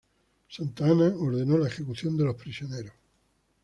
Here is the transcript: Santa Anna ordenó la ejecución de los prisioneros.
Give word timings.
Santa 0.49 0.85
Anna 0.87 1.13
ordenó 1.15 1.59
la 1.59 1.67
ejecución 1.67 2.17
de 2.17 2.23
los 2.25 2.35
prisioneros. 2.35 2.95